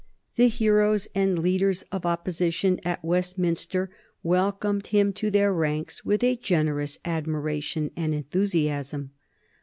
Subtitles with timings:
[0.35, 3.91] The heroes and leaders of Opposition at Westminster
[4.23, 9.11] welcomed him to their ranks with a generous admiration and enthusiasm.